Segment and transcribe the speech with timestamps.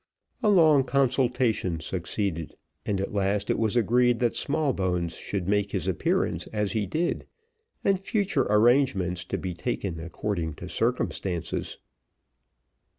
[0.41, 2.55] A long consultation succeeded,
[2.87, 7.27] and at last it was agreed that Smallbones should make his appearance as he did,
[7.83, 11.77] and future arrangements to be taken according to circumstances.